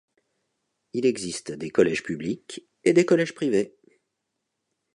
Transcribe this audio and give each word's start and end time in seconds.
Il 0.93 1.05
existe 1.05 1.51
des 1.51 1.69
collèges 1.69 2.01
publics 2.01 2.67
et 2.83 2.91
des 2.91 3.05
collèges 3.05 3.35
privés. 3.35 3.75